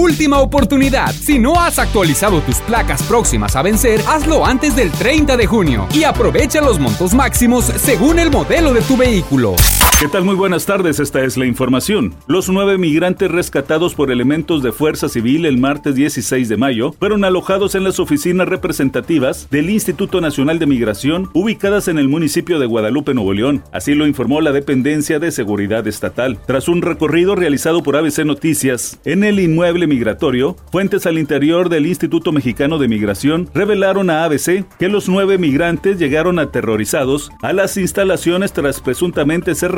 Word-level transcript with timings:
Última 0.00 0.38
oportunidad. 0.38 1.12
Si 1.12 1.38
no 1.38 1.60
has 1.60 1.78
actualizado 1.78 2.40
tus 2.40 2.56
placas 2.60 3.02
próximas 3.02 3.54
a 3.54 3.60
vencer, 3.60 4.00
hazlo 4.08 4.46
antes 4.46 4.74
del 4.74 4.90
30 4.90 5.36
de 5.36 5.46
junio 5.46 5.86
y 5.92 6.04
aprovecha 6.04 6.62
los 6.62 6.78
montos 6.78 7.12
máximos 7.12 7.66
según 7.66 8.18
el 8.18 8.30
modelo 8.30 8.72
de 8.72 8.80
tu 8.80 8.96
vehículo. 8.96 9.56
¿Qué 10.00 10.08
tal? 10.08 10.24
Muy 10.24 10.34
buenas 10.34 10.64
tardes, 10.64 10.98
esta 10.98 11.22
es 11.22 11.36
la 11.36 11.44
información. 11.44 12.14
Los 12.26 12.48
nueve 12.48 12.78
migrantes 12.78 13.30
rescatados 13.30 13.94
por 13.94 14.10
elementos 14.10 14.62
de 14.62 14.72
Fuerza 14.72 15.10
Civil 15.10 15.44
el 15.44 15.58
martes 15.58 15.94
16 15.94 16.48
de 16.48 16.56
mayo 16.56 16.94
fueron 16.98 17.22
alojados 17.22 17.74
en 17.74 17.84
las 17.84 18.00
oficinas 18.00 18.48
representativas 18.48 19.50
del 19.50 19.68
Instituto 19.68 20.22
Nacional 20.22 20.58
de 20.58 20.64
Migración 20.64 21.28
ubicadas 21.34 21.88
en 21.88 21.98
el 21.98 22.08
municipio 22.08 22.58
de 22.58 22.64
Guadalupe, 22.64 23.12
Nuevo 23.12 23.34
León. 23.34 23.62
Así 23.72 23.92
lo 23.92 24.06
informó 24.06 24.40
la 24.40 24.52
dependencia 24.52 25.18
de 25.18 25.30
seguridad 25.32 25.86
estatal. 25.86 26.38
Tras 26.46 26.68
un 26.68 26.80
recorrido 26.80 27.36
realizado 27.36 27.82
por 27.82 27.94
ABC 27.96 28.24
Noticias 28.24 28.98
en 29.04 29.22
el 29.22 29.38
inmueble 29.38 29.86
migratorio, 29.90 30.56
fuentes 30.72 31.04
al 31.04 31.18
interior 31.18 31.68
del 31.68 31.86
Instituto 31.86 32.32
Mexicano 32.32 32.78
de 32.78 32.88
Migración 32.88 33.50
revelaron 33.52 34.08
a 34.08 34.24
ABC 34.24 34.64
que 34.78 34.88
los 34.88 35.08
nueve 35.10 35.36
migrantes 35.36 35.98
llegaron 35.98 36.38
aterrorizados 36.38 37.30
a 37.42 37.52
las 37.52 37.76
instalaciones 37.76 38.54
tras 38.54 38.80
presuntamente 38.80 39.54
ser 39.54 39.72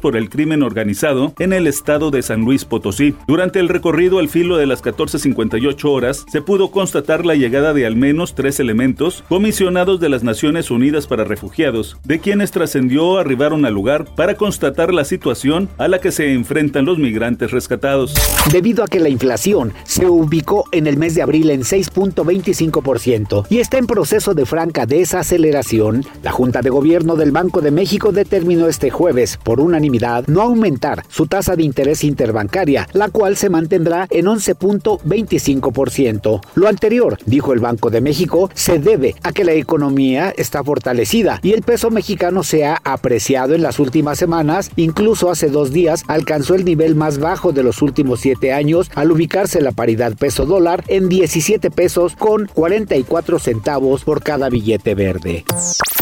por 0.00 0.16
el 0.16 0.28
crimen 0.28 0.62
organizado 0.62 1.32
en 1.38 1.52
el 1.52 1.66
estado 1.66 2.10
de 2.10 2.22
San 2.22 2.40
Luis 2.40 2.64
Potosí. 2.64 3.14
Durante 3.26 3.60
el 3.60 3.68
recorrido 3.68 4.18
al 4.18 4.28
filo 4.28 4.56
de 4.56 4.66
las 4.66 4.82
14.58 4.82 5.84
horas, 5.88 6.26
se 6.30 6.42
pudo 6.42 6.70
constatar 6.70 7.24
la 7.24 7.34
llegada 7.34 7.72
de 7.72 7.86
al 7.86 7.96
menos 7.96 8.34
tres 8.34 8.60
elementos 8.60 9.24
comisionados 9.28 10.00
de 10.00 10.08
las 10.08 10.24
Naciones 10.24 10.70
Unidas 10.70 11.06
para 11.06 11.24
Refugiados, 11.24 11.96
de 12.04 12.18
quienes 12.18 12.50
trascendió 12.50 13.16
arribaron 13.18 13.64
al 13.64 13.74
lugar 13.74 14.06
para 14.16 14.34
constatar 14.34 14.92
la 14.92 15.04
situación 15.04 15.68
a 15.78 15.88
la 15.88 16.00
que 16.00 16.10
se 16.10 16.32
enfrentan 16.32 16.84
los 16.84 16.98
migrantes 16.98 17.50
rescatados. 17.50 18.12
Debido 18.50 18.84
a 18.84 18.88
que 18.88 19.00
la 19.00 19.08
inflación 19.08 19.43
se 19.84 20.06
ubicó 20.06 20.64
en 20.72 20.86
el 20.86 20.96
mes 20.96 21.14
de 21.14 21.20
abril 21.20 21.50
en 21.50 21.64
6.25% 21.64 23.44
y 23.50 23.58
está 23.58 23.76
en 23.76 23.86
proceso 23.86 24.32
de 24.32 24.46
franca 24.46 24.86
desaceleración, 24.86 26.02
la 26.22 26.32
Junta 26.32 26.62
de 26.62 26.70
Gobierno 26.70 27.14
del 27.14 27.30
Banco 27.30 27.60
de 27.60 27.70
México 27.70 28.10
determinó 28.10 28.68
este 28.68 28.88
jueves 28.88 29.36
por 29.36 29.60
unanimidad 29.60 30.26
no 30.28 30.40
aumentar 30.40 31.04
su 31.08 31.26
tasa 31.26 31.56
de 31.56 31.62
interés 31.62 32.04
interbancaria, 32.04 32.88
la 32.94 33.10
cual 33.10 33.36
se 33.36 33.50
mantendrá 33.50 34.06
en 34.08 34.24
11.25%. 34.24 36.40
Lo 36.54 36.66
anterior, 36.66 37.18
dijo 37.26 37.52
el 37.52 37.60
Banco 37.60 37.90
de 37.90 38.00
México, 38.00 38.48
se 38.54 38.78
debe 38.78 39.14
a 39.22 39.32
que 39.32 39.44
la 39.44 39.52
economía 39.52 40.32
está 40.38 40.64
fortalecida 40.64 41.40
y 41.42 41.52
el 41.52 41.60
peso 41.60 41.90
mexicano 41.90 42.44
se 42.44 42.64
ha 42.64 42.80
apreciado 42.82 43.54
en 43.54 43.62
las 43.62 43.78
últimas 43.78 44.18
semanas, 44.18 44.70
incluso 44.76 45.30
hace 45.30 45.50
dos 45.50 45.70
días 45.70 46.04
alcanzó 46.08 46.54
el 46.54 46.64
nivel 46.64 46.94
más 46.94 47.18
bajo 47.18 47.52
de 47.52 47.62
los 47.62 47.82
últimos 47.82 48.20
siete 48.20 48.54
años 48.54 48.90
al 48.94 49.12
ubicarse 49.34 49.60
la 49.60 49.72
paridad 49.72 50.14
peso 50.16 50.46
dólar 50.46 50.84
en 50.86 51.08
17 51.08 51.72
pesos 51.72 52.14
con 52.14 52.46
44 52.54 53.40
centavos 53.40 54.04
por 54.04 54.22
cada 54.22 54.48
billete 54.48 54.94
verde. 54.94 55.44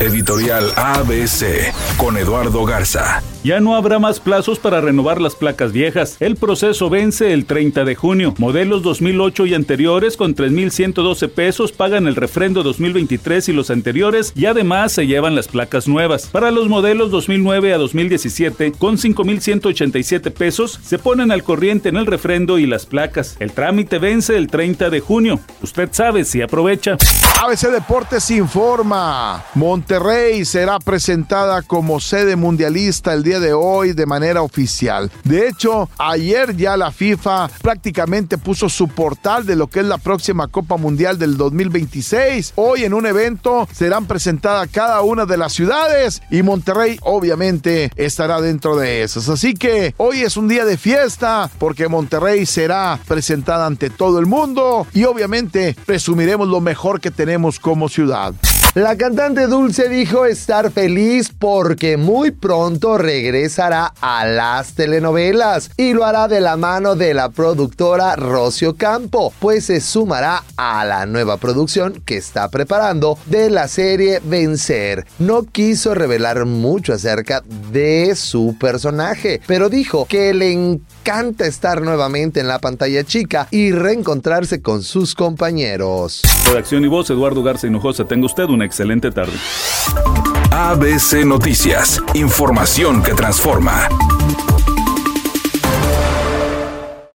Editorial 0.00 0.72
ABC 0.74 1.72
con 1.96 2.16
Eduardo 2.16 2.64
Garza. 2.64 3.22
Ya 3.42 3.58
no 3.58 3.74
habrá 3.74 3.98
más 3.98 4.20
plazos 4.20 4.58
para 4.58 4.82
renovar 4.82 5.18
las 5.18 5.34
placas 5.34 5.72
viejas. 5.72 6.18
El 6.20 6.36
proceso 6.36 6.90
vence 6.90 7.32
el 7.32 7.46
30 7.46 7.86
de 7.86 7.94
junio. 7.94 8.34
Modelos 8.36 8.82
2008 8.82 9.46
y 9.46 9.54
anteriores 9.54 10.18
con 10.18 10.34
3.112 10.34 11.30
pesos 11.30 11.72
pagan 11.72 12.06
el 12.06 12.16
refrendo 12.16 12.62
2023 12.62 13.48
y 13.48 13.52
los 13.54 13.70
anteriores 13.70 14.34
y 14.36 14.44
además 14.44 14.92
se 14.92 15.06
llevan 15.06 15.36
las 15.36 15.48
placas 15.48 15.88
nuevas. 15.88 16.26
Para 16.26 16.50
los 16.50 16.68
modelos 16.68 17.10
2009 17.10 17.72
a 17.72 17.78
2017 17.78 18.72
con 18.72 18.98
5.187 18.98 20.30
pesos 20.32 20.78
se 20.82 20.98
ponen 20.98 21.30
al 21.30 21.42
corriente 21.42 21.88
en 21.88 21.96
el 21.96 22.04
refrendo 22.04 22.58
y 22.58 22.66
las 22.66 22.84
placas. 22.84 23.36
El 23.40 23.52
trámite 23.52 23.98
vence 23.98 24.36
el 24.36 24.48
30 24.48 24.90
de 24.90 25.00
junio. 25.00 25.40
Usted 25.62 25.88
sabe 25.92 26.26
si 26.26 26.42
aprovecha. 26.42 26.98
ABC 27.42 27.70
Deportes 27.70 28.30
informa. 28.32 29.44
Monterrey 29.54 30.44
será 30.44 30.78
presentada 30.78 31.62
como 31.62 32.00
sede 32.00 32.36
mundialista 32.36 33.14
el 33.14 33.22
día 33.22 33.29
de 33.38 33.52
hoy 33.52 33.92
de 33.92 34.06
manera 34.06 34.42
oficial. 34.42 35.10
De 35.22 35.46
hecho, 35.46 35.88
ayer 35.98 36.56
ya 36.56 36.76
la 36.76 36.90
FIFA 36.90 37.48
prácticamente 37.62 38.38
puso 38.38 38.68
su 38.68 38.88
portal 38.88 39.46
de 39.46 39.56
lo 39.56 39.68
que 39.68 39.80
es 39.80 39.86
la 39.86 39.98
próxima 39.98 40.48
Copa 40.48 40.76
Mundial 40.76 41.18
del 41.18 41.36
2026. 41.36 42.54
Hoy 42.56 42.84
en 42.84 42.94
un 42.94 43.06
evento 43.06 43.68
serán 43.72 44.06
presentadas 44.06 44.68
cada 44.72 45.02
una 45.02 45.26
de 45.26 45.36
las 45.36 45.52
ciudades 45.52 46.22
y 46.30 46.42
Monterrey 46.42 46.98
obviamente 47.02 47.90
estará 47.96 48.40
dentro 48.40 48.76
de 48.76 49.02
esas. 49.02 49.28
Así 49.28 49.54
que 49.54 49.94
hoy 49.98 50.22
es 50.22 50.36
un 50.36 50.48
día 50.48 50.64
de 50.64 50.78
fiesta 50.78 51.50
porque 51.58 51.88
Monterrey 51.88 52.46
será 52.46 52.98
presentada 53.06 53.66
ante 53.66 53.90
todo 53.90 54.18
el 54.18 54.26
mundo 54.26 54.86
y 54.94 55.04
obviamente 55.04 55.76
presumiremos 55.86 56.48
lo 56.48 56.60
mejor 56.60 57.00
que 57.00 57.10
tenemos 57.10 57.60
como 57.60 57.88
ciudad. 57.88 58.34
La 58.74 58.96
cantante 58.96 59.48
Dulce 59.48 59.88
dijo 59.88 60.26
estar 60.26 60.70
feliz 60.70 61.32
porque 61.36 61.96
muy 61.96 62.30
pronto 62.30 62.98
regresará 62.98 63.92
a 64.00 64.24
las 64.24 64.74
telenovelas 64.74 65.72
y 65.76 65.92
lo 65.92 66.04
hará 66.04 66.28
de 66.28 66.40
la 66.40 66.56
mano 66.56 66.94
de 66.94 67.12
la 67.12 67.30
productora 67.30 68.14
Rocio 68.14 68.76
Campo, 68.76 69.34
pues 69.40 69.64
se 69.64 69.80
sumará 69.80 70.44
a 70.56 70.84
la 70.84 71.04
nueva 71.06 71.36
producción 71.38 72.00
que 72.04 72.16
está 72.16 72.48
preparando 72.48 73.18
de 73.26 73.50
la 73.50 73.66
serie 73.66 74.20
Vencer. 74.22 75.04
No 75.18 75.46
quiso 75.46 75.92
revelar 75.92 76.46
mucho 76.46 76.92
acerca 76.92 77.42
de 77.72 78.14
su 78.14 78.54
personaje, 78.56 79.40
pero 79.48 79.68
dijo 79.68 80.06
que 80.06 80.32
le 80.32 80.52
encanta 81.00 81.46
estar 81.46 81.80
nuevamente 81.80 82.40
en 82.40 82.48
la 82.48 82.58
pantalla 82.58 83.04
chica 83.04 83.48
y 83.50 83.72
reencontrarse 83.72 84.60
con 84.60 84.82
sus 84.82 85.14
compañeros. 85.14 86.22
Redacción 86.46 86.84
y 86.84 86.88
voz, 86.88 87.08
Eduardo 87.10 87.42
Garza 87.42 87.66
Hinojosa. 87.66 88.04
Tenga 88.04 88.26
usted 88.26 88.44
una 88.44 88.66
excelente 88.66 89.10
tarde. 89.10 89.32
ABC 90.52 91.24
Noticias, 91.24 92.02
información 92.14 93.02
que 93.02 93.14
transforma. 93.14 93.88